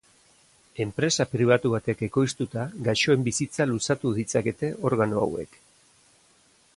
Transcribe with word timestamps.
Enpresa 0.85 1.25
pribatu 1.33 1.71
batek 1.73 2.01
ekoiztuta, 2.07 2.63
gaixoen 2.89 3.27
bizitza 3.29 3.69
luzatu 3.73 4.15
ditzakete 4.19 4.73
organo 4.91 5.23
hauek. 5.27 5.61